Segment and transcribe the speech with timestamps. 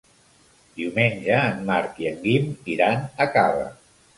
[0.79, 3.73] Diumenge en Marc i en Guim iran a Cava.